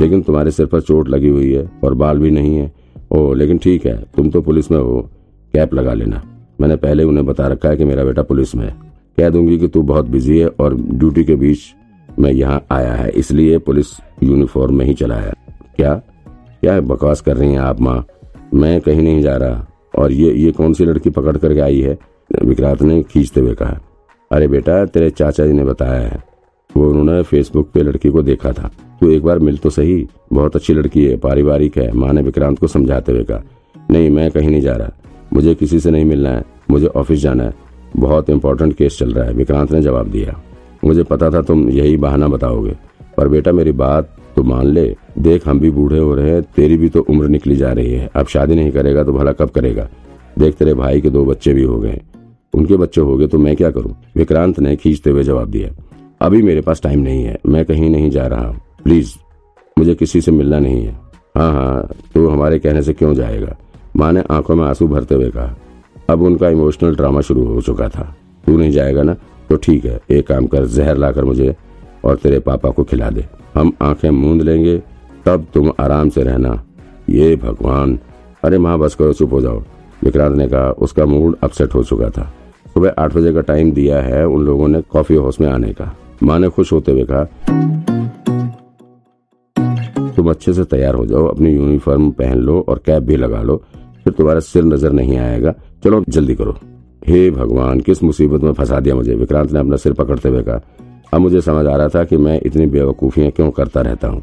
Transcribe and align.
लेकिन 0.00 0.22
तुम्हारे 0.22 0.50
सिर 0.50 0.66
पर 0.66 0.80
चोट 0.80 1.08
लगी 1.08 1.28
हुई 1.28 1.52
है 1.52 1.70
और 1.84 1.94
बाल 1.94 2.18
भी 2.18 2.30
नहीं 2.30 2.56
है। 2.56 2.72
ओ 3.10 3.32
लेकिन 3.34 3.58
ठीक 3.58 3.86
है, 3.86 4.04
तुम 4.16 4.30
तो 4.30 4.40
पुलिस 4.40 4.70
में 4.70 4.78
हो। 4.78 5.10
कैप 5.52 5.74
लगा 5.74 5.94
लेना। 5.94 6.22
मैंने 6.60 6.76
पहले 6.76 7.04
उन्हें 7.04 7.26
बता 7.26 7.46
रखा 7.46 7.68
है 7.68 7.76
कि 7.76 7.84
मेरा 7.84 8.04
बेटा 8.04 8.22
पुलिस 8.22 8.54
में 8.54 8.66
है। 8.66 8.76
कह 9.18 9.30
दूँगी 9.30 9.58
कि 9.58 9.68
तू 9.68 9.82
बहुत 9.82 10.06
बिज़ी 10.06 10.38
है 10.38 10.46
और 10.46 10.74
ड्यूटी 10.74 11.24
के 11.24 11.36
बीच 11.36 11.58
में 12.18 12.32
यहाँ 12.32 12.66
आया 12.70 12.92
है, 12.92 13.10
इसलिए 13.10 13.58
पुलिस 13.58 13.86
यूनिफॉर्म 14.22 14.78
में 14.78 14.84
ही 14.84 14.94
चला 14.94 15.20
क्या? 15.76 15.94
क्या 16.60 16.80
बकवास 16.80 17.20
कर 17.20 17.36
रही 17.36 17.52
हैं 17.52 17.58
आप, 17.58 17.80
माँ? 17.80 18.06
मैं 18.54 18.80
कहीं 18.80 19.02
नहीं 19.02 19.22
जा 19.22 19.36
रहा। 19.36 19.66
और 19.98 20.12
ये 20.12 20.32
ये 20.32 20.52
कौन 20.52 20.72
सी 20.72 20.84
लड़की 20.84 21.10
पकड़ 21.10 21.36
करके 21.36 21.60
आई 21.60 21.80
है? 21.80 21.98
विक्रांत 22.44 22.82
ने 22.82 23.02
खींचते 23.02 23.40
हुए 23.40 23.54
कहा। 23.54 23.80
अरे 24.32 24.48
बेटा, 24.48 24.84
तेरे 24.84 25.10
चाचा 25.10 25.46
जी 25.46 25.52
ने 25.52 25.64
बताया 25.64 26.00
है। 26.00 26.24
वो 26.76 26.90
उन्होंने 26.90 27.22
फेसबुक 27.22 27.70
पे 27.70 27.82
लड़की 27.82 28.10
को 28.10 28.22
देखा 28.22 28.52
था। 28.52 28.70
तू 29.00 29.10
एक 29.10 29.22
बार 29.22 29.38
मिल 29.38 29.56
तो 29.56 29.70
सही। 29.70 30.06
बहुत 30.32 30.56
अच्छी 30.56 30.74
लड़की 30.74 31.04
है, 31.04 31.16
पारिवारिक 31.16 31.76
है। 31.78 31.90
माँ 31.92 32.12
ने 32.12 32.22
विक्रांत 32.22 32.58
को 32.58 32.66
समझाते 32.66 33.12
हुए 33.12 33.22
कहा, 33.22 33.42
नहीं, 33.90 34.10
मैं 34.10 34.30
कहीं 34.30 34.48
नहीं 34.48 34.60
जा 34.60 34.76
रहा। 34.76 34.92
मुझे 35.32 35.54
किसी 35.54 35.80
से 35.80 35.90
नहीं 35.90 36.04
मिलना 36.04 36.30
है। 36.30 36.44
मुझे 36.70 36.86
ऑफ़िस 36.86 37.20
जाना 37.20 37.44
है। 37.44 37.54
बहुत 37.96 38.30
इंपॉर्टेंट 38.30 38.74
केस 38.76 38.98
चल 38.98 39.12
रहा 39.12 39.24
है। 39.24 39.32
विक्रांत 39.32 39.72
ने 39.72 39.80
जवाब 39.82 40.08
दिया, 40.08 40.40
मुझे 40.84 41.02
पता 41.02 41.30
था 41.30 41.42
तुम 41.42 41.68
यही 41.70 41.96
बहाना 41.96 42.28
बताओगे। 42.28 42.74
पर 43.16 43.28
बेटा, 43.28 43.52
मेरी 43.52 43.72
बात 43.74 44.16
तो 44.36 44.42
मान 44.42 44.66
ले। 44.66 44.94
देख, 45.18 45.46
हम 45.48 45.60
भी 45.60 45.70
बूढ़े 45.70 45.98
हो 45.98 46.14
रहे 46.14 46.30
हैं। 46.30 46.42
तेरी 46.56 46.76
भी 46.76 46.88
तो 46.88 47.00
उम्र 47.00 47.28
निकली 47.28 47.56
जा 47.56 47.72
रही 47.72 47.92
है। 47.92 48.10
अब 48.16 48.26
शादी 48.26 48.54
नहीं 48.54 48.70
करेगा 48.70 49.04
तो 49.04 49.12
भला 49.12 49.32
कब 49.32 49.50
करेगा? 49.50 49.88
देख, 50.38 50.54
तेरे 50.54 50.74
भाई 50.74 51.00
के 51.00 51.10
दो 51.10 51.24
बच्चे 51.24 51.54
भी 51.54 51.62
हो 51.62 51.78
गए। 51.80 52.00
उनके 52.54 52.76
बच्चे 52.76 53.00
हो 53.00 53.16
गए 53.16 53.26
तो 53.26 53.38
मैं 53.38 53.56
क्या 53.56 53.70
करूँ? 53.70 53.94
विक्रांत 54.16 54.60
ने 54.60 54.76
खींचते 54.76 55.10
हुए 55.10 55.22
जवाब 55.24 55.50
दिया, 55.50 55.70
अभी 56.20 56.42
मेरे 56.42 56.60
पास 56.60 56.82
टाइम 56.82 57.00
नहीं 57.00 57.24
है। 57.24 57.38
मैं 57.46 57.64
कहीं 57.64 57.90
नहीं 57.90 58.10
जा 58.10 58.26
रहा 58.26 58.46
हूँ। 58.46 58.60
प्लीज़ 58.86 59.14
मुझे 59.78 59.94
किसी 59.94 60.20
से 60.20 60.32
मिलना 60.32 60.58
नहीं 60.58 60.84
है। 60.84 60.92
हाँ 61.36 61.52
हाँ 61.52 61.88
तो 62.14 62.28
हमारे 62.28 62.58
कहने 62.58 62.82
से 62.82 62.92
क्यों 62.92 63.14
जाएगा? 63.14 63.56
माँ 63.96 64.12
ने 64.12 64.22
आँखों 64.30 64.56
में 64.56 64.64
आँसू 64.64 64.86
भरते 64.88 65.14
हुए 65.14 65.30
कहा, 65.30 65.56
अब 66.10 66.22
उनका 66.22 66.48
इमोशनल 66.48 66.94
ड्रामा 66.96 67.20
शुरू 67.20 67.46
हो 67.46 67.60
चुका 67.60 67.88
था। 67.88 68.04
तू 68.44 68.56
नहीं 68.56 68.70
जाएगा 68.70 69.02
ना? 69.02 69.14
तो 69.48 69.56
ठीक 69.56 69.84
है, 69.84 69.98
एक 70.10 70.26
काम 70.26 70.46
कर, 70.46 70.66
जहर 70.66 70.96
लाकर 70.96 71.24
मुझे 71.24 71.54
और 72.04 72.16
तेरे 72.16 72.38
पापा 72.38 72.70
को 72.70 72.84
खिला 72.84 73.10
दे। 73.10 73.24
हम 73.54 73.72
आँखें 73.82 74.10
मूंद 74.10 74.42
लेंगे, 74.42 74.78
तब 75.26 75.46
तुम 75.54 75.72
आराम 75.80 76.08
से 76.08 76.22
रहना। 76.22 76.62
ये 77.10 77.34
भगवान। 77.36 77.98
अरे 78.44 78.58
माँ, 78.58 78.78
बस 78.78 78.94
करो, 78.94 79.12
चुप 79.12 79.32
हो 79.32 79.40
जाओ। 79.40 79.62
विक्रांत 80.04 80.36
ने 80.36 80.48
कहा, 80.48 80.70
उसका 80.70 81.06
मूड 81.06 81.36
अपसेट 81.42 81.74
हो 81.74 81.82
चुका 81.82 82.10
था। 82.10 82.32
सुबह 82.74 82.94
आठ 82.98 83.14
बजे 83.14 83.32
का 83.32 83.40
टाइम 83.40 83.72
दिया 83.72 84.00
है 84.02 84.26
उन 84.26 84.44
लोगों 84.44 84.68
ने 84.68 84.82
कॉफ़ी 84.82 85.16
हाउस 85.16 85.40
में 85.40 85.48
आने 85.48 85.72
का। 85.72 85.94
माँ 86.22 86.38
ने 86.38 86.48
खुश 86.48 86.72
होते 86.72 86.92
हुए 86.92 87.06
कहा 87.10 87.85
तुम 90.26 90.32
अच्छे 90.32 90.52
से 90.52 90.64
तैयार 90.64 90.94
हो 90.94 91.04
जाओ, 91.06 91.26
अपनी 91.26 91.50
यूनिफॉर्म 91.54 92.10
पहन 92.10 92.38
लो 92.38 92.64
और 92.68 92.78
कैप 92.86 93.02
भी 93.02 93.16
लगा 93.16 93.42
लो, 93.42 93.56
फिर 94.04 94.12
तुम्हारा 94.12 94.40
सिर 94.40 94.64
नज़र 94.64 94.92
नहीं 94.92 95.16
आएगा। 95.18 95.52
चलो, 95.84 96.02
जल्दी 96.08 96.34
करो। 96.34 96.54
हे 97.06 97.30
भगवान, 97.30 97.80
किस 97.80 98.02
मुसीबत 98.02 98.42
में 98.42 98.52
फंसा 98.52 98.80
दिया 98.80 98.94
मुझे? 98.94 99.14
विक्रांत 99.14 99.52
ने 99.52 99.60
अपना 99.60 99.76
सिर 99.76 99.92
पकड़ते 99.92 100.28
हुए 100.28 100.42
कहा, 100.42 100.60
अब 101.14 101.20
मुझे 101.20 101.40
समझ 101.40 101.66
आ 101.66 101.76
रहा 101.76 101.88
था 101.88 102.04
कि 102.04 102.16
मैं 102.16 102.40
इतनी 102.44 102.66
बेवकूफियाँ 102.66 103.30
क्यों 103.30 103.50
करता 103.50 103.80
रहता 103.80 104.08
हूँ? 104.08 104.22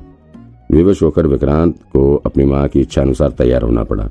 विवश 0.71 1.03
होकर 1.03 1.27
विक्रांत 1.27 1.75
को 1.93 2.15
अपनी 2.25 2.45
माँ 2.45 2.67
की 2.67 2.81
इच्छा 2.81 3.01
अनुसार 3.01 3.29
तैयार 3.31 3.61
होना 3.61 3.83
पड़ा। 3.83 4.09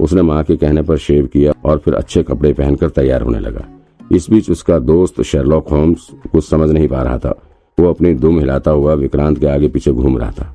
उसने 0.00 0.22
माँ 0.22 0.42
के 0.44 0.56
कहने 0.56 0.82
पर 0.82 0.96
शेव 0.98 1.26
किया 1.26 1.52
और 1.64 1.78
फिर 1.78 1.94
अच्छे 1.94 2.22
कपड़े 2.22 2.52
पहनकर 2.52 2.88
तैयार 2.90 3.22
होने 3.22 3.38
लगा। 3.40 3.68
इस 4.12 4.30
बीच 4.30 4.50
उसका 4.50 4.78
दोस्त 4.78 5.22
शेरलॉक 5.22 5.68
होम्स 5.68 6.08
कुछ 6.32 6.48
समझ 6.48 6.70
नहीं 6.70 6.88
पा 6.88 7.02
रहा 7.02 7.18
था। 7.18 7.38
वो 7.78 7.88
अपनी 7.88 8.14
दुम 8.14 8.38
हिलाता 8.38 8.70
हुआ 8.70 8.94
विक्रांत 8.94 9.38
के 9.38 9.46
आगे 9.46 9.68
पीछे 9.68 9.92
घूम 9.92 10.18
रहा 10.18 10.30
था। 10.30 10.54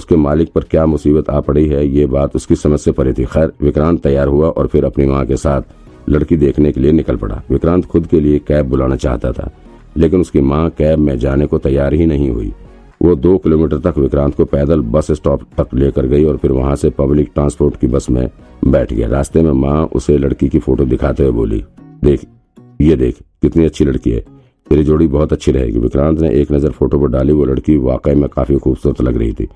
उसके 0.00 0.16
मालिक 0.18 0.52
पर 0.52 0.64
क्या 0.64 0.84
मुसीबत 0.86 1.28
आ 1.30 1.40
पड़ी 1.42 1.66
है, 1.68 1.86
ये 1.88 2.06
बात 2.08 2.36
उसकी 2.36 2.56
समझ 2.56 2.78
से 2.80 2.92
परे 2.92 3.12
थी। 3.12 3.24
खैर, 3.26 3.52
विक्रांत 3.62 4.02
तैयार 4.02 4.28
हुआ 4.28 4.48
और 4.48 4.66
फिर 4.66 4.84
अपनी 4.84 5.06
माँ 5.06 5.24
के 5.26 5.36
साथ 5.38 6.08
लड़की 6.08 6.36
देखने 6.38 6.72
के 6.72 6.80
लिए 6.80 6.92
निकल 6.92 7.16
पड़ा। 7.16 7.42
विक्रांत 7.50 7.84
खुद 7.86 8.06
के 8.06 8.20
लिए 8.20 8.38
कैब 8.38 8.68
बुलाना 8.68 8.96
चाहता 8.98 9.32
था, 9.32 9.50
लेकिन 9.96 10.20
उसकी 10.20 10.40
माँ 10.42 10.68
कैब 10.70 10.98
में 10.98 11.18
जाने 11.18 11.46
को 11.46 11.58
तैयार 11.60 11.94
ही 11.94 12.06
नहीं 12.06 12.30
हुई। 12.30 12.52
वो 13.00 13.14
दो 13.16 13.36
किलोमीटर 13.38 13.78
तक 13.80 13.98
विक्रांत 13.98 14.34
को 14.34 14.44
पैदल 14.46 14.80
बस 14.88 15.10
स्टॉप 15.12 15.42
तक 15.58 15.74
लेकर 15.74 16.06
गई 16.06 16.24
और 16.24 16.36
फिर 16.36 16.52
वहाँ 16.52 16.74
से 16.76 16.90
पब्लिक 16.92 17.30
ट्रांसपोर्ट 17.34 17.76
की 17.76 17.86
बस 17.86 18.10
में 18.10 18.28
बैठ 18.64 18.92
गया। 18.92 19.08
रास्ते 19.08 19.42
में 19.42 19.52
माँ 19.52 19.84
उसे 19.94 20.18
लड़की 20.18 20.48
की 20.48 20.58
फ़ोटो 20.58 20.84
दिखाते 20.86 21.22
हुए 21.22 21.32
बोली, 21.32 21.64
देख, 22.04 22.26
ये 22.80 22.96
देख, 22.96 23.18
कितनी 23.42 23.64
अच्छी 23.64 23.84
लड़की 23.84 24.10
है। 24.10 24.24
तेरी 24.70 24.82
जोड़ी 24.84 25.06
बहुत 25.08 25.32
अच्छी 25.32 25.52
रहेगी। 25.52 25.78
विक्रांत 25.78 26.20
ने 26.20 26.30
एक 26.32 26.52
नज़र 26.52 26.70
फ़ोटो 26.70 26.98
पर 26.98 27.08
डाली। 27.08 27.32
वो 27.32 27.44
लड़की 27.44 27.76
वाकई 27.78 28.14
में 28.14 28.28
काफ़ी 28.28 28.56
खूबसूरत 28.56 29.00
लग 29.02 29.16
रही 29.16 29.32
थी। 29.32 29.48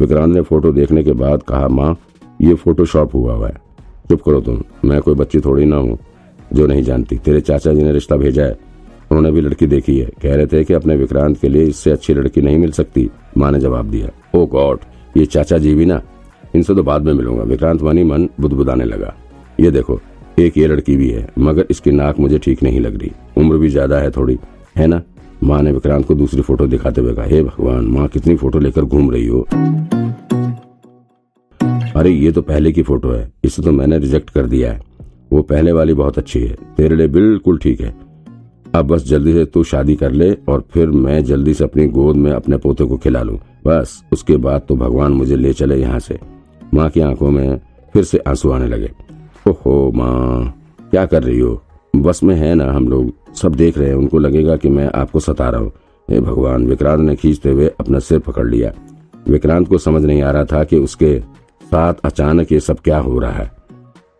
विक्रांत 0.00 0.34
ने 0.34 0.40
फ़ोटो 0.42 0.72
देखने 0.72 1.02
के 1.04 1.12
बाद 1.14 1.42
कहा, 1.42 1.68
माँ, 1.68 1.96
ये 2.40 2.54
फ़ोटो 2.54 2.84
शॉप 2.84 3.14
हुआ 3.14 3.34
हुआ 3.34 3.48
है। 3.48 3.54
चुप 4.10 4.22
करो 4.22 4.40
तुम, 4.40 4.60
मैं 4.84 5.00
कोई 5.00 5.14
बच्ची 5.14 5.40
थोड़ी 5.40 5.64
ना 5.64 5.76
हूँ 5.76 5.98
जो 6.52 6.66
नहीं 6.66 6.82
जानती। 6.82 7.16
तेरे 7.16 7.40
चाचा 7.40 7.72
जी 7.72 7.82
ने 7.82 7.92
रिश्ता 7.92 8.16
भेजा 8.16 8.44
है। 8.44 8.58
उन्होंने 9.10 9.30
भी 9.30 9.40
लड़की 9.40 9.66
देखी 9.66 9.98
है। 9.98 10.10
कह 10.22 10.34
रहे 10.36 10.46
थे 10.46 10.62
कि 10.64 10.74
अपने 10.74 10.96
विक्रांत 10.96 11.36
के 11.40 11.48
लिए 11.48 11.64
इससे 11.64 11.90
अच्छी 11.90 12.14
लड़की 12.14 12.42
नहीं 12.42 12.58
मिल 12.58 12.70
सकती। 12.72 13.08
माँ 13.38 13.50
ने 13.52 13.60
जवाब 13.60 13.90
दिया 13.90 14.10
ओ 14.34 14.44
गॉड, 14.46 14.78
ये 15.16 15.26
चाचा 15.26 15.58
जी 15.58 15.74
भी 15.74 15.84
ना? 15.84 16.00
इनसे 16.54 16.74
तो 16.74 16.82
बाद 16.82 17.04
में 17.04 17.12
मिलूँगा। 17.12 17.42
विक्रांत 17.44 17.82
मनी 17.82 18.04
मन 18.04 18.28
बुदबुदाने 18.40 18.84
लगा, 18.84 19.14
ये 19.60 19.70
देखो, 19.70 20.00
एक 20.38 20.58
ये 20.58 20.66
लड़की 20.66 20.96
भी 20.96 21.08
है, 21.10 21.26
मगर 21.38 21.66
इसकी 21.70 21.90
नाक 21.90 22.18
मुझे 22.18 22.38
ठीक 22.38 22.62
नहीं 22.62 22.80
लग 22.80 22.98
रही। 23.00 23.10
उम्र 23.36 23.56
भी 23.56 23.68
ज़्यादा 23.68 23.98
है 23.98 24.10
थोड़ी, 24.10 24.38
है 24.76 24.86
ना? 24.86 25.02
माँ 25.44 25.62
ने 25.62 25.72
विक्रांत 25.72 26.06
को 26.06 26.14
दूसरी 26.14 26.42
फ़ोटो 26.42 26.66
दिखाते 26.66 27.00
हुए 27.00 27.14
कहा, 27.14 27.24
हे 27.24 27.42
भगवान, 27.42 27.84
माँ 27.84 28.08
कितनी 28.08 28.36
फ़ोटो 28.36 28.58
लेकर 28.58 28.84
घूम 28.84 29.10
रही 29.10 29.26
हो? 29.26 29.46
अरे, 31.96 32.10
ये 32.10 32.32
तो 32.32 32.42
पहले 32.42 32.72
की 32.72 32.82
फ़ोटो 32.82 33.10
है, 33.10 33.32
इसे 33.44 33.62
तो 33.62 33.72
मैंने 33.72 33.98
रिजेक्ट 33.98 34.30
कर 34.30 34.46
दिया 34.46 34.72
है। 34.72 34.80
वो 35.32 35.42
पहले 35.42 35.72
वाली 35.72 35.94
बहुत 35.94 36.18
अच्छी 36.18 36.40
है, 36.40 36.56
तेरे 36.76 36.96
लिए 36.96 37.08
बिल्कुल 37.08 37.58
ठीक 37.58 37.80
है। 37.80 37.94
अब 38.74 38.86
बस 38.86 39.04
जल्दी 39.04 39.32
से 39.32 39.44
तू 39.44 39.64
शादी 39.64 39.94
कर 39.96 40.12
ले 40.12 40.32
और 40.48 40.64
फिर 40.70 40.88
मैं 40.88 41.24
जल्दी 41.24 41.54
से 41.54 41.64
अपनी 41.64 41.86
गोद 41.86 42.16
में 42.16 42.32
अपने 42.32 42.56
पोते 42.56 42.84
को 42.84 42.96
खिला 42.96 43.22
लूँ। 43.22 43.38
बस, 43.66 44.04
उसके 44.12 44.36
बाद 44.36 44.62
तो 44.68 44.76
भगवान 44.76 45.12
मुझे 45.12 45.36
ले 45.36 45.52
चले 45.52 45.76
यहाँ 45.76 45.98
से। 45.98 46.18
माँ 46.74 46.88
की 46.90 47.00
आँखों 47.00 47.30
में 47.30 47.60
फिर 47.92 48.04
से 48.04 48.18
आँसू 48.18 48.50
आने 48.50 48.68
लगे। 48.68 48.90
ओहो 49.48 49.92
माँ, 49.94 50.54
क्या 50.90 51.06
कर 51.06 51.22
रही 51.22 51.38
हो? 51.38 51.62
बस 51.96 52.22
में 52.22 52.34
है 52.36 52.54
ना 52.54 52.72
हम 52.72 52.88
लोग। 52.88 53.34
सब 53.34 53.54
देख 53.54 53.78
रहे 53.78 53.88
हैं। 53.88 53.94
उनको 53.94 54.18
लगेगा 54.18 54.56
कि 54.56 54.68
मैं 54.68 54.90
आपको 54.94 55.20
सता 55.20 55.48
रहा 55.50 55.60
हूँ। 55.60 55.72
हे 56.10 56.20
भगवान, 56.20 56.66
विक्रांत 56.66 57.00
ने 57.00 57.16
खींचते 57.16 57.50
हुए 57.50 57.70
अपना 57.80 57.98
सिर 57.98 58.18
पकड़ 58.18 58.46
लिया। 58.48 58.72
विक्रांत 59.28 59.68
को 59.68 59.78
समझ 59.78 60.04
नहीं 60.04 60.22
आ 60.22 60.30
रहा 60.30 60.44
था 60.44 60.64
कि 60.64 60.76
उसके 60.76 61.18
साथ 61.62 61.94
अचानक 62.04 62.52
ये 62.52 62.60
सब 62.60 62.78
क्या 62.78 62.98
हो 62.98 63.18
रहा 63.18 63.32
है। 63.32 63.50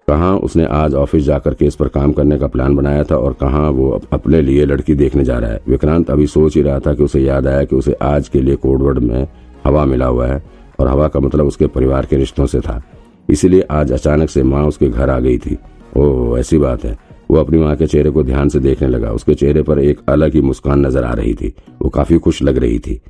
कहा 0.09 0.35
उसने 0.37 0.65
आज 0.65 0.95
ऑफ़िस 0.95 1.25
जाकर 1.25 1.55
के 1.55 1.65
इस 1.65 1.75
पर 1.75 1.89
काम 1.89 2.13
करने 2.13 2.39
का 2.39 2.47
प्लान 2.47 2.77
बनाया 2.77 3.05
था 3.05 3.17
और 3.17 3.33
कहा 3.33 3.69
वो 3.69 4.03
अपने 4.13 4.43
लिए 4.43 4.65
लड़की 4.65 4.95
देखने 4.95 5.25
जा 5.25 5.39
रहा 5.39 5.51
है। 5.51 5.61
विक्रांत 5.69 6.11
अभी 6.11 6.27
सोच 6.27 6.57
ही 6.57 6.63
रहा 6.63 6.79
था 6.79 6.95
कि 6.95 7.05
उसे 7.05 7.21
याद 7.21 7.47
आया 7.47 7.65
कि 7.65 7.77
उसे 7.77 7.93
आज 7.93 8.29
के 8.29 8.41
लिए 8.41 8.57
कोडवर्ड 8.57 8.99
में 8.99 9.29
हवा 9.65 9.85
मिला 9.85 10.07
हुआ 10.07 10.27
है 10.27 10.43
और 10.81 10.89
हवा 10.89 11.09
का 11.09 11.21
मतलब 11.21 11.47
उसके 11.47 11.67
परिवार 11.67 12.07
के 12.07 12.17
रिश्तों 12.17 12.47
से 12.47 12.61
था। 12.61 12.83
इसीलिए 13.31 13.61
आज 13.71 13.93
अचानक 13.93 14.31
से 14.31 14.43
माँ 14.43 14.67
उसके 14.67 14.89
घर 14.89 15.11
आ 15.11 15.19
गई 15.19 15.39
थी। 15.39 15.59
ओह, 15.97 16.39
ऐसी 16.41 16.59
बात 16.59 16.85
है। 16.85 17.10
वो 17.31 17.37
अपनी 17.37 17.59
माँ 17.59 17.75
के 17.77 17.87
चेहरे 17.87 18.11
को 18.11 18.23
ध्यान 18.23 18.49
से 18.49 18.59
देखने 18.59 18.89
लगा। 18.89 19.11
उसके 19.13 19.35
चेहरे 19.35 19.63
पर 19.63 19.79
एक 19.79 20.01
अलग 20.09 20.35
ही 20.35 20.41
मुस्कान 20.41 20.87
नज़र 20.87 21.05
आ 21.05 21.13
रही 21.13 21.35
थी। 21.35 21.53
वो 21.83 21.89
काफ़ी 21.89 22.19
खुश 22.19 22.43
लग 22.43 22.57
रही 22.59 22.79
थी। 22.79 23.01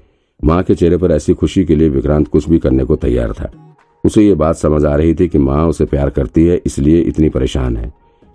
माँ 0.41 0.63
के 0.63 0.75
चेहरे 0.75 0.97
पर 0.97 1.13
ऐसी 1.13 1.35
खुशी 1.35 1.65
के 1.65 1.77
लिए 1.77 1.89
विक्रांत 1.89 2.29
कुछ 2.29 2.49
भी 2.49 2.59
करने 2.59 2.85
को 2.85 2.97
तैयार 2.97 3.33
था। 3.33 3.51
उसे 4.05 4.23
ये 4.23 4.35
बात 4.35 4.57
समझ 4.57 4.85
आ 4.85 4.95
रही 4.97 5.15
थी 5.15 5.29
कि 5.29 5.39
माँ 5.39 5.67
उसे 5.69 5.85
प्यार 5.85 6.11
करती 6.11 6.47
है, 6.47 6.61
इसलिए 6.67 7.01
इतनी 7.01 7.29
परेशान 7.29 7.77
है। 7.77 7.93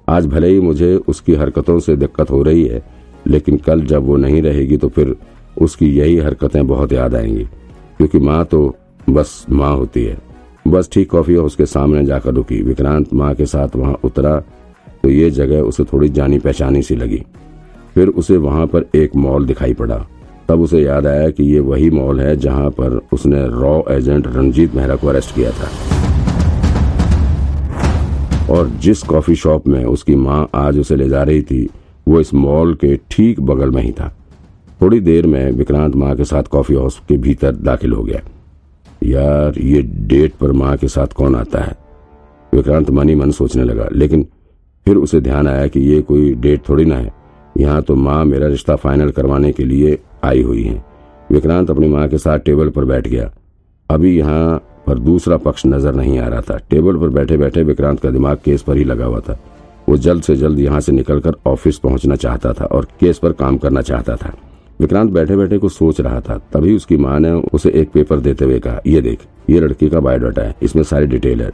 आज 0.07 0.25
भले 0.25 0.47
ही 0.47 0.59
मुझे 0.59 0.95
उसकी 0.97 1.35
हरकतों 1.35 1.79
से 1.79 1.95
दिक्कत 1.95 2.31
हो 2.31 2.41
रही 2.43 2.65
है, 2.65 2.81
लेकिन 3.27 3.57
कल 3.57 3.81
जब 3.81 4.05
वो 4.05 4.17
नहीं 4.17 4.41
रहेगी 4.41 4.77
तो 4.77 4.89
फिर 4.89 5.15
उसकी 5.61 5.89
यही 5.89 6.17
हरकतें 6.17 6.65
बहुत 6.67 6.93
याद 6.93 7.15
आएँगी। 7.15 7.43
क्योंकि 7.97 8.19
माँ 8.19 8.43
तो 8.45 8.75
बस 9.09 9.45
माँ 9.49 9.75
होती 9.75 10.03
है। 10.03 10.17
बस 10.67 10.89
ठीक 10.93 11.09
कॉफ़ी 11.09 11.35
हाउस 11.35 11.55
के 11.55 11.65
सामने 11.65 12.05
जाकर 12.05 12.33
रुकी। 12.33 12.61
विक्रांत 12.63 13.13
माँ 13.13 13.33
के 13.35 13.45
साथ 13.45 13.75
वहाँ 13.75 13.99
उतरा 14.03 14.41
तो 15.05 15.09
ये 15.09 15.29
जगह 15.31 15.61
उसे 15.61 15.83
थोड़ी 15.83 16.09
जानी 16.09 16.39
पहचानी 16.39 16.81
सी 16.81 16.95
लगी। 16.95 17.21
फिर 17.93 18.07
उसे 18.07 18.37
वहाँ 18.37 18.67
पर 18.67 18.85
एक 18.95 19.15
मॉल 19.15 19.45
दिखाई 19.45 19.73
पड़ा। 19.73 20.07
तब 20.49 20.61
उसे 20.61 20.81
याद 20.81 21.07
आया 21.07 21.29
कि 21.29 21.43
ये 21.43 21.59
वही 21.59 21.89
मॉल 21.89 22.19
है 22.19 22.37
जहाँ 22.37 22.69
पर 22.69 23.01
उसने 23.13 23.47
रॉ 23.47 23.81
एजेंट 23.89 24.27
रंजीत 24.27 24.75
मेहरा 24.75 24.95
को 24.95 25.07
अरेस्ट 25.07 25.35
किया 25.35 25.51
था। 25.51 25.69
और 28.49 28.69
जिस 28.69 29.03
कॉफ़ी 29.03 29.35
शॉप 29.35 29.67
में 29.67 29.85
उसकी 29.85 30.15
माँ 30.15 30.49
आज 30.55 30.79
उसे 30.79 30.95
ले 30.95 31.09
जा 31.09 31.23
रही 31.23 31.41
थी, 31.41 31.69
वो 32.07 32.19
इस 32.19 32.33
मॉल 32.33 32.73
के 32.73 32.99
ठीक 33.11 33.39
बगल 33.39 33.71
में 33.71 33.83
ही 33.83 33.91
था। 33.91 34.15
थोड़ी 34.81 34.99
देर 34.99 35.27
में 35.27 35.51
विक्रांत 35.51 35.95
माँ 35.95 36.15
के 36.15 36.25
साथ 36.25 36.43
कॉफ़ी 36.43 36.75
हाउस 36.75 37.01
के 37.07 37.17
भीतर 37.17 37.51
दाखिल 37.51 37.93
हो 37.93 38.03
गया। 38.03 38.21
यार, 39.03 39.59
ये 39.59 39.81
डेट 39.81 40.33
पर 40.33 40.51
माँ 40.51 40.77
के 40.77 40.87
साथ 40.87 41.07
कौन 41.07 41.35
आता 41.35 41.59
है? 41.59 41.75
विक्रांत 42.53 42.89
मनी 42.89 43.15
मन 43.15 43.31
सोचने 43.31 43.63
लगा, 43.63 43.89
लेकिन 43.91 44.27
फिर 44.85 44.97
उसे 44.97 45.19
ध्यान 45.21 45.47
आया 45.47 45.67
कि 45.67 45.79
ये 45.81 46.01
कोई 46.01 46.33
डेट 46.35 46.67
थोड़ी 46.69 46.85
ना 46.85 46.95
है। 46.95 47.11
यहाँ 47.55 47.81
तो 47.81 47.95
माँ 47.95 48.23
मेरा 48.25 48.47
रिश्ता 48.47 48.75
फाइनल 48.75 49.11
करवाने 49.11 49.51
के 49.51 49.63
लिए 49.63 49.97
आई 50.23 50.41
हुई 50.41 50.63
है। 50.63 50.83
विक्रांत 51.29 51.69
अपनी 51.69 51.87
माँ 51.87 52.07
के 52.07 52.17
साथ 52.17 52.39
टेबल 52.39 52.69
पर 52.69 52.85
बैठ 52.85 53.07
गया। 53.07 53.29
अभी 53.89 54.17
यहाँ 54.17 54.57
पर 54.87 54.99
दूसरा 54.99 55.37
पक्ष 55.37 55.65
नज़र 55.65 55.95
नहीं 55.95 56.17
आ 56.19 56.27
रहा 56.27 56.41
था। 56.41 56.57
टेबल 56.69 56.97
पर 56.97 57.09
बैठे 57.09 57.37
बैठे 57.37 57.63
विक्रांत 57.63 57.99
का 57.99 58.09
दिमाग 58.09 58.37
केस 58.45 58.61
पर 58.61 58.77
ही 58.77 58.83
लगा 58.83 59.05
हुआ 59.05 59.19
था। 59.19 59.37
वो 59.89 59.97
जल्द 59.97 60.23
से 60.23 60.35
जल्द 60.35 60.59
यहाँ 60.59 60.79
से 60.79 60.91
निकलकर 60.91 61.35
ऑफ़िस 61.47 61.77
पहुँचना 61.77 62.15
चाहता 62.15 62.51
था 62.53 62.65
और 62.65 62.87
केस 62.99 63.17
पर 63.17 63.31
काम 63.33 63.57
करना 63.57 63.81
चाहता 63.81 64.15
था। 64.15 64.33
विक्रांत 64.79 65.11
बैठे 65.11 65.35
बैठे 65.35 65.57
कुछ 65.57 65.73
सोच 65.73 66.01
रहा 66.01 66.19
था। 66.19 66.37
तभी 66.53 66.75
उसकी 66.75 66.97
माँ 66.97 67.19
ने 67.19 67.31
उसे 67.53 67.69
एक 67.71 67.91
पेपर 67.91 68.19
देते 68.19 68.45
हुए 68.45 68.59
कहा, 68.59 68.79
ये 68.87 69.01
देख, 69.01 69.19
ये 69.49 69.59
लड़की 69.59 69.89
का 69.89 69.99
बायोडाटा 69.99 70.41
है। 70.41 70.55
इसमें 70.63 70.83
सारी 70.83 71.05
डिटेल 71.07 71.41
है। 71.41 71.51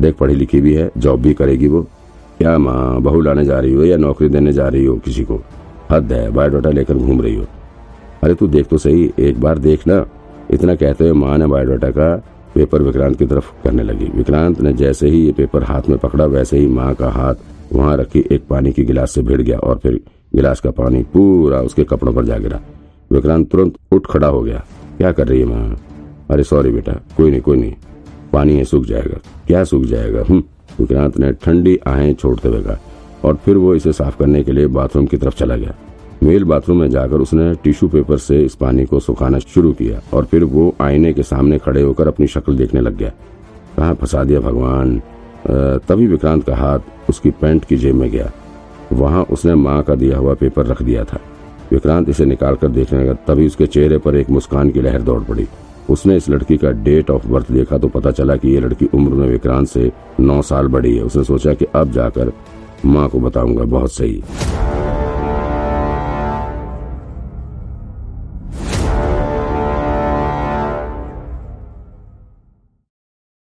देख, 0.00 0.16
पढ़ी 0.16 0.34
लिखी 0.34 0.60
भी 0.60 0.74
है, 0.74 0.90
जॉब 0.98 1.20
भी 1.22 1.34
करेगी 1.34 1.68
वो। 1.68 1.86
क्या 2.40 2.58
माँ, 2.58 3.00
बहू 3.00 3.20
लाने 3.20 3.44
जा 3.44 3.60
रही 3.60 3.72
हो 3.72 3.84
या 3.84 3.96
नौकरी 3.96 4.28
देने 4.28 4.52
जा 4.52 4.68
रही 4.68 4.84
हो 4.84 4.96
किसी 4.96 5.24
को? 5.24 5.40
हद 5.90 6.12
है, 6.12 6.30
बायोडाटा 6.30 6.70
लेकर 6.70 6.94
घूम 6.94 7.22
रही 7.22 7.34
हो। 7.34 7.44
अरे 8.22 8.34
तू 8.34 8.46
देख 8.46 8.66
तो 8.66 8.78
सही, 8.78 9.12
एक 9.18 9.40
बार 9.40 9.58
देख 9.58 9.86
ना। 9.86 10.06
इतना 10.50 10.74
कहते 10.74 11.04
हुए 11.04 11.12
माँ 11.12 11.38
ने 11.38 11.46
बायोडाटा 11.46 11.90
का 11.90 12.16
पेपर 12.54 12.82
विक्रांत 12.82 13.18
की 13.18 13.26
तरफ़ 13.26 13.52
करने 13.64 13.82
लगी। 13.82 14.04
विक्रांत 14.04 14.60
ने 14.60 14.72
जैसे 14.72 15.08
ही 15.08 15.26
ये 15.26 15.32
पेपर 15.32 15.62
हाथ 15.62 15.82
में 15.88 15.98
पकड़ा, 15.98 16.24
वैसे 16.24 16.58
ही 16.58 16.66
माँ 16.66 16.94
का 16.94 17.08
हाथ 17.08 17.34
वहाँ 17.72 17.96
रखी, 17.96 18.24
एक 18.32 18.46
पानी 18.50 18.72
की 18.72 18.84
गिलास 18.84 19.10
से 19.10 19.22
भिड़ 19.22 19.42
गया 19.42 19.58
और 19.58 19.78
फिर 19.78 20.00
गिलास 20.34 20.60
का 20.60 20.70
पानी 20.70 21.02
पूरा 21.02 21.58
उसके 21.58 21.84
कपड़ों 21.84 22.14
पर 22.14 22.24
जा 22.24 22.38
गिरा। 22.38 22.60
विक्रांत 23.12 23.50
तुरंत 23.50 23.74
उठ 23.92 24.06
खड़ा 24.06 24.28
हो 24.28 24.42
गया। 24.42 24.64
क्या 24.96 25.12
कर 25.12 25.28
रही 25.28 25.40
है 25.40 25.46
माँ? 25.46 25.80
अरे 26.30 26.42
सॉरी 26.42 26.70
बेटा, 26.70 26.92
कोई 27.16 27.30
नहीं 27.30 27.40
कोई 27.40 27.58
नहीं। 27.58 27.74
पानी 28.32 28.56
है 28.56 28.64
सूख 28.64 28.84
जाएगा। 28.84 29.18
क्या 29.46 29.64
सूख 29.64 29.84
जाएगा? 29.84 30.24
हम्म। 30.28 30.42
विक्रांत 30.80 31.18
ने 31.18 31.32
ठंडी 31.34 31.78
आहें 31.86 32.12
छोड़ते 32.14 32.48
हुए 32.48 32.62
कहा 32.62 32.78
और 33.24 33.36
फिर 33.44 33.56
वो 33.56 33.74
इसे 33.74 33.92
साफ़ 33.92 34.18
करने 34.18 34.42
के 34.42 34.52
लिए 34.52 34.66
बाथरूम 34.68 35.06
की 35.06 35.16
तरफ़ 35.16 35.36
चला 35.36 35.56
गया। 35.56 35.74
मेल 36.22 36.44
बाथरूम 36.44 36.80
में 36.80 36.90
जाकर 36.90 37.20
उसने 37.20 37.54
टिश्यू 37.54 37.88
पेपर 37.88 38.16
से 38.18 38.40
इस 38.44 38.54
पानी 38.54 38.84
को 38.84 39.00
सुखाना 39.00 39.38
शुरू 39.38 39.72
किया 39.72 40.00
और 40.14 40.24
फिर 40.24 40.44
वो 40.44 40.74
आईने 40.80 41.12
के 41.12 41.22
सामने 41.22 41.58
खड़े 41.58 41.82
होकर 41.82 42.08
अपनी 42.08 42.26
शक्ल 42.26 42.56
देखने 42.56 42.80
लग 42.80 42.96
गया। 42.96 43.12
कहा, 43.76 43.92
फंसा 43.94 44.24
दिया 44.24 44.40
भगवान। 44.40 45.00
तभी 45.88 46.06
विक्रांत 46.06 46.44
का 46.44 46.56
हाथ 46.56 47.08
उसकी 47.08 47.30
पैंट 47.30 47.64
की 47.64 47.76
जेब 47.76 47.94
में 47.94 48.10
गया। 48.10 48.30
वहाँ 48.92 49.22
उसने 49.22 49.54
माँ 49.54 49.82
का 49.82 49.94
दिया 49.94 50.18
हुआ 50.18 50.34
पेपर 50.34 50.66
रख 50.66 50.82
दिया 50.82 51.04
था। 51.04 51.20
विक्रांत 51.72 52.08
इसे 52.08 52.24
निकाल 52.24 52.54
कर 52.54 52.68
देखने 52.68 53.02
लगा, 53.02 53.12
तभी 53.26 53.46
उसके 53.46 53.66
चेहरे 53.66 53.98
पर 53.98 54.16
एक 54.16 54.30
मुस्कान 54.30 54.70
की 54.70 54.80
लहर 54.80 55.02
दौड़ 55.02 55.22
पड़ी। 55.22 55.46
उसने 55.90 56.16
इस 56.16 56.28
लड़की 56.28 56.56
का 56.56 56.70
डेट 56.84 57.10
ऑफ़ 57.10 57.26
बर्थ 57.26 57.50
देखा 57.52 57.78
तो 57.78 57.88
पता 57.88 58.10
चला 58.10 58.36
कि 58.36 58.48
ये 58.48 58.60
लड़की 58.60 58.86
उम्र 58.94 59.14
में 59.14 59.28
विक्रांत 59.28 59.68
से 59.68 59.90
नौ 60.20 60.40
साल 60.42 60.68
बड़ी 60.68 60.96
है। 60.96 61.02
उसने 61.02 61.24
सोचा 61.24 61.54
कि 61.54 61.66
अब 61.74 61.90
जाकर 61.92 62.32
माँ 62.84 63.08
को 63.08 63.20
बताऊँगा, 63.20 63.64
बहुत 63.64 63.92
सही। 63.92 64.22